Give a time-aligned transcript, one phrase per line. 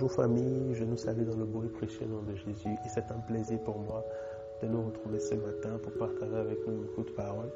[0.00, 3.10] Bonjour famille, je nous salue dans le beau et précieux nom de Jésus et c'est
[3.10, 4.04] un plaisir pour moi
[4.62, 7.50] de nous retrouver ce matin pour partager avec nous beaucoup de paroles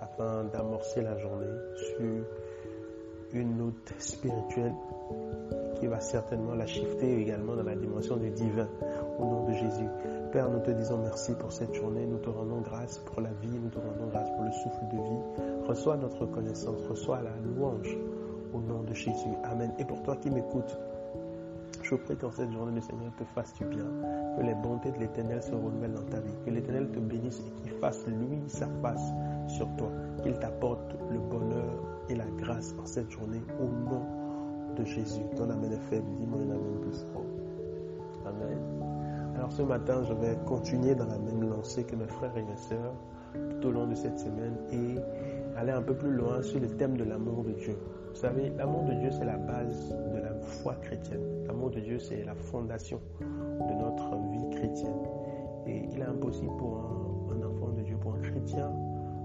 [0.00, 2.24] afin d'amorcer la journée sur
[3.32, 4.72] une note spirituelle
[5.74, 8.68] qui va certainement la shifter également dans la dimension du divin
[9.18, 9.88] au nom de Jésus.
[10.30, 13.58] Père, nous te disons merci pour cette journée, nous te rendons grâce pour la vie,
[13.60, 15.66] nous te rendons grâce pour le souffle de vie.
[15.66, 17.98] Reçois notre reconnaissance, reçois la louange
[18.52, 19.34] au nom de Jésus.
[19.42, 19.72] Amen.
[19.80, 20.78] Et pour toi qui m'écoutes,
[21.84, 23.86] je prie qu'en cette journée, le Seigneur te fasse du bien,
[24.36, 27.62] que les bontés de l'Éternel se renouvellent dans ta vie, que l'Éternel te bénisse et
[27.62, 29.12] qu'il fasse, lui, sa face
[29.48, 29.90] sur toi,
[30.22, 31.74] qu'il t'apporte le bonheur
[32.08, 34.02] et la grâce en cette journée au nom
[34.76, 35.22] de Jésus.
[35.36, 37.26] Ton amen est faible, dis-moi un amen plus fort.
[38.26, 38.58] Amen.
[39.36, 42.56] Alors ce matin, je vais continuer dans la même lancée que mes frères et mes
[42.56, 42.94] sœurs
[43.60, 44.96] tout au long de cette semaine et
[45.56, 47.76] aller un peu plus loin sur le thème de l'amour de Dieu.
[48.10, 51.46] Vous savez, l'amour de Dieu, c'est la base de la foi chrétienne.
[51.46, 55.02] L'amour de Dieu, c'est la fondation de notre vie chrétienne.
[55.66, 58.70] Et il est impossible pour un, enfant de Dieu, pour un chrétien,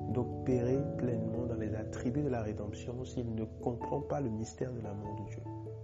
[0.10, 4.82] d'opérer pleinement dans les attributs de la rédemption s'il ne comprend pas le mystère de
[4.82, 5.44] l'amour de Dieu.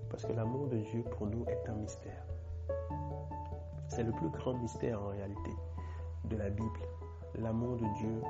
[0.09, 2.25] Parce que l'amour de Dieu, pour nous, est un mystère.
[3.87, 5.51] C'est le plus grand mystère en réalité
[6.29, 6.79] de la Bible.
[7.39, 8.21] L'amour de Dieu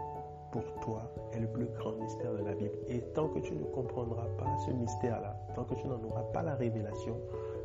[0.56, 1.02] pour toi
[1.34, 2.78] est le plus grand mystère de la Bible.
[2.88, 6.44] Et tant que tu ne comprendras pas ce mystère-là, tant que tu n'en auras pas
[6.44, 7.17] la révélation,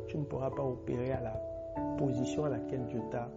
[0.07, 1.41] tu ne pourras pas opérer à la
[1.97, 3.29] position à laquelle Dieu t'a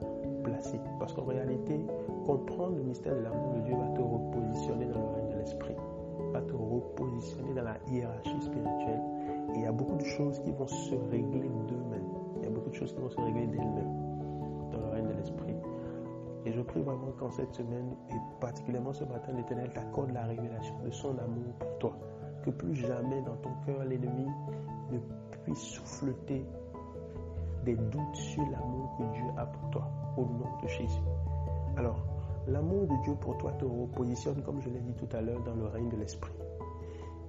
[0.42, 0.80] placé.
[0.98, 1.78] Parce qu'en réalité,
[2.26, 5.76] comprendre le mystère de l'amour de Dieu va te repositionner dans le règne de l'esprit,
[6.32, 9.02] va te repositionner dans la hiérarchie spirituelle.
[9.54, 12.10] Et il y a beaucoup de choses qui vont se régler d'eux-mêmes.
[12.38, 14.03] Il y a beaucoup de choses qui vont se régler d'elles-mêmes
[16.64, 21.16] prie vraiment qu'en cette semaine, et particulièrement ce matin, l'Éternel t'accorde la révélation de son
[21.18, 21.96] amour pour toi.
[22.44, 24.26] Que plus jamais dans ton cœur, l'ennemi
[24.90, 24.98] ne
[25.44, 26.44] puisse souffleter
[27.64, 31.00] des doutes sur l'amour que Dieu a pour toi, au nom de Jésus.
[31.76, 31.98] Alors,
[32.46, 35.54] l'amour de Dieu pour toi te repositionne, comme je l'ai dit tout à l'heure, dans
[35.54, 36.34] le règne de l'Esprit.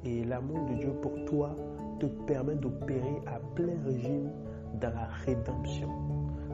[0.03, 1.55] Et l'amour de Dieu pour toi
[1.99, 4.29] te permet d'opérer à plein régime
[4.79, 5.89] dans la rédemption.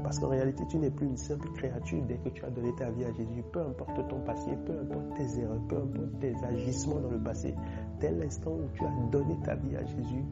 [0.03, 2.89] Parce qu'en réalité, tu n'es plus une simple créature dès que tu as donné ta
[2.89, 3.44] vie à Jésus.
[3.51, 7.53] Peu importe ton passé, peu importe tes erreurs, peu importe tes agissements dans le passé,
[8.00, 10.25] dès l'instant où tu as donné ta vie à Jésus,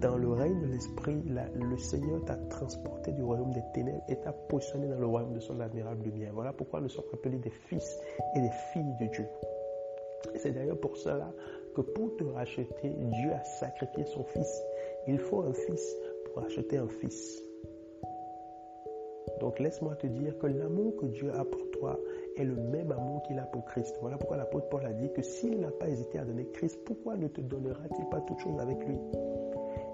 [0.00, 4.32] dans le règne de l'Esprit, le Seigneur t'a transporté du royaume des ténèbres et t'a
[4.32, 6.32] positionné dans le royaume de son admirable lumière.
[6.34, 8.00] Voilà pourquoi nous sommes appelés des fils
[8.34, 9.26] et des filles de Dieu.
[10.36, 11.32] C'est d'ailleurs pour cela
[11.74, 14.62] que pour te racheter, Dieu a sacrifié son fils.
[15.08, 15.96] Il faut un fils
[16.26, 17.42] pour acheter un fils.
[19.42, 21.98] Donc laisse-moi te dire que l'amour que Dieu a pour toi
[22.36, 23.98] est le même amour qu'il a pour Christ.
[24.00, 27.16] Voilà pourquoi l'apôtre Paul a dit que s'il n'a pas hésité à donner Christ, pourquoi
[27.16, 28.96] ne te donnera-t-il pas toute chose avec lui?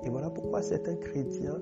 [0.04, 1.58] Et voilà pourquoi certains chrétiens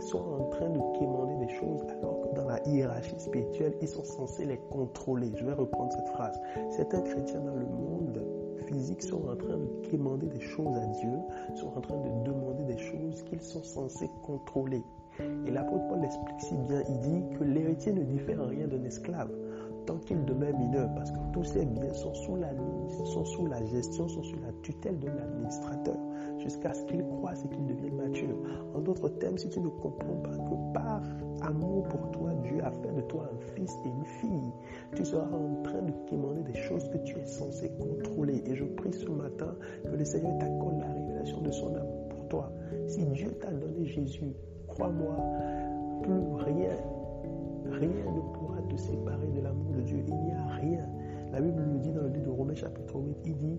[0.00, 4.02] sont en train de quémander des choses alors que dans la hiérarchie spirituelle, ils sont
[4.02, 5.30] censés les contrôler.
[5.36, 6.40] Je vais reprendre cette phrase.
[6.70, 8.20] Certains chrétiens dans le monde
[8.66, 11.18] physique sont en train de quémander des choses à Dieu,
[11.54, 14.82] sont en train de demander des choses qu'ils sont censés contrôler.
[15.46, 18.84] Et l'apôtre Paul l'explique si bien, il dit que l'héritier ne diffère en rien d'un
[18.84, 19.30] esclave
[19.88, 22.50] tant qu'il demeure mineur, parce que tous ses biens sont sous la,
[23.06, 25.96] sont sous la gestion, sont sous la tutelle de l'administrateur,
[26.36, 28.36] jusqu'à ce qu'il croisse et qu'il devienne mature.
[28.74, 31.02] En d'autres termes, si tu ne comprends pas que par
[31.40, 34.52] amour pour toi, Dieu a fait de toi un fils et une fille,
[34.94, 38.42] tu seras en train de quémander des choses que tu es censé contrôler.
[38.44, 39.54] Et je prie ce matin
[39.84, 42.52] que le Seigneur t'accorde la révélation de son amour pour toi.
[42.86, 44.34] Si Dieu t'a donné Jésus,
[44.78, 45.16] crois-moi,
[46.02, 46.76] plus rien,
[47.70, 50.04] rien ne pourra te séparer de l'amour de Dieu.
[50.06, 50.86] Il n'y a rien.
[51.32, 53.58] La Bible nous dit dans le livre de Romains chapitre 8, il dit,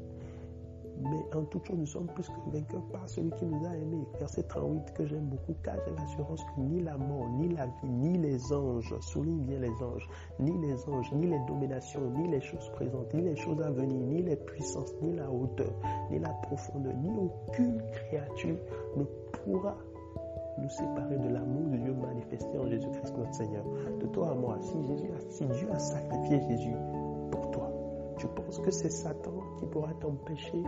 [1.01, 4.05] mais en toute chose, nous sommes plus que vainqueurs par celui qui nous a aimés.
[4.19, 7.89] Verset 38 que j'aime beaucoup, car j'ai l'assurance que ni la mort, ni la vie,
[7.89, 10.09] ni les anges, souligne bien les anges,
[10.39, 13.97] ni les anges, ni les dominations, ni les choses présentes, ni les choses à venir,
[14.07, 15.71] ni les puissances, ni la hauteur,
[16.11, 18.57] ni la profondeur, ni aucune créature
[18.97, 19.77] ne pourra
[20.59, 23.63] nous séparer de l'amour de Dieu manifesté en Jésus-Christ notre Seigneur.
[23.99, 26.75] De toi à moi, si, Dieu a sacrifié Jésus
[27.31, 27.71] pour toi,
[28.17, 30.63] tu penses que c'est Satan qui pourra t'empêcher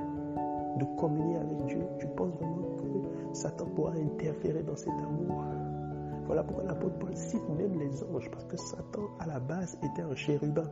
[0.78, 1.82] de communier avec Dieu?
[2.00, 5.44] Tu penses vraiment que Satan pourra interférer dans cet amour?
[6.26, 10.02] Voilà pourquoi l'apôtre Paul cite même les anges, parce que Satan à la base était
[10.02, 10.70] un chérubin.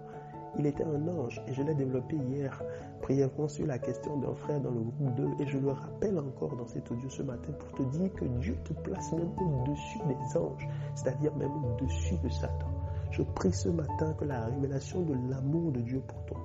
[0.58, 2.64] Il était un ange et je l'ai développé hier
[3.02, 6.56] brièvement sur la question d'un frère dans le groupe 2 et je le rappelle encore
[6.56, 10.38] dans cet audio ce matin pour te dire que Dieu te place même au-dessus des
[10.38, 12.68] anges, c'est-à-dire même au-dessus de Satan.
[13.12, 16.40] Je prie ce matin que la révélation de l'amour de Dieu pour toi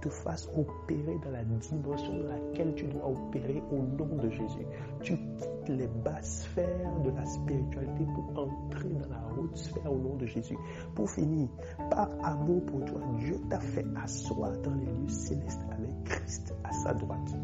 [0.00, 4.66] te fasse opérer dans la dimension dans laquelle tu dois opérer au nom de Jésus.
[5.02, 9.98] Tu quittes les basses sphères de la spiritualité pour entrer dans la haute sphère au
[9.98, 10.56] nom de Jésus.
[10.94, 11.48] Pour finir,
[11.90, 16.72] par amour pour toi, Dieu t'a fait asseoir dans les lieux célestes avec Christ à
[16.72, 17.34] sa droite.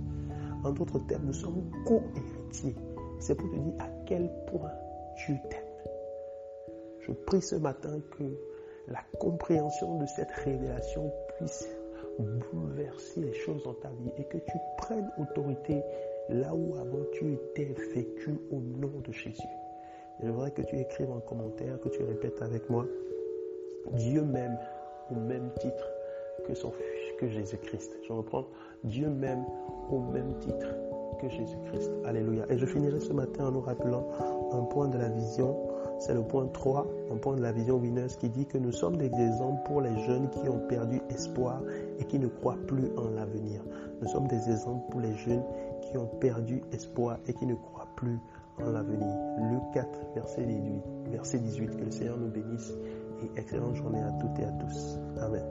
[0.65, 2.77] En d'autres termes, nous sommes co-héritiers.
[3.19, 4.73] C'est pour te dire à quel point
[5.17, 5.61] tu t'aimes.
[7.01, 8.25] Je prie ce matin que
[8.89, 11.69] la compréhension de cette révélation puisse
[12.19, 15.83] bouleverser les choses dans ta vie et que tu prennes autorité
[16.29, 19.43] là où avant tu étais vécu au nom de Jésus.
[20.23, 22.87] Je voudrais que tu écrives en commentaire, que tu répètes avec moi,
[23.93, 24.57] Dieu m'aime
[25.11, 25.91] au même titre
[26.47, 26.73] que, son,
[27.19, 27.93] que Jésus-Christ.
[28.07, 28.47] Je reprends,
[28.85, 29.45] Dieu m'aime
[29.91, 30.67] au même titre
[31.21, 31.91] que Jésus-Christ.
[32.05, 32.45] Alléluia.
[32.49, 34.09] Et je finirai ce matin en nous rappelant
[34.53, 35.57] un point de la vision
[35.99, 38.96] c'est le point 3, un point de la vision Winners qui dit que nous sommes
[38.96, 41.61] des exemples pour les jeunes qui ont perdu espoir
[41.99, 43.62] et qui ne croient plus en l'avenir.
[44.02, 45.44] Nous sommes des exemples pour les jeunes
[45.82, 48.19] qui ont perdu espoir et qui ne croient plus
[48.62, 49.14] en l'avenir.
[49.50, 50.82] Luc 4, verset 18.
[51.11, 51.76] Verset 18.
[51.76, 52.73] Que le Seigneur nous bénisse
[53.23, 54.99] et excellente journée à toutes et à tous.
[55.20, 55.44] Amen.